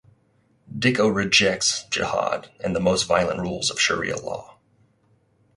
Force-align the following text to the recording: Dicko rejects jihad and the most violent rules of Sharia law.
Dicko 0.75 1.07
rejects 1.15 1.83
jihad 1.91 2.49
and 2.63 2.75
the 2.75 2.79
most 2.79 3.03
violent 3.03 3.39
rules 3.39 3.69
of 3.69 3.79
Sharia 3.79 4.17
law. 4.17 4.57